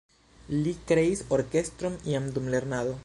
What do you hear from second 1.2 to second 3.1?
orkestron jam dum lernado.